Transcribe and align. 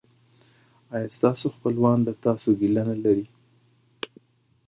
ایا 0.95 1.07
ستاسو 1.17 1.45
خپلوان 1.55 1.97
له 2.07 2.13
تاسو 2.25 2.49
ګیله 2.59 2.83
نلري؟ 2.89 3.25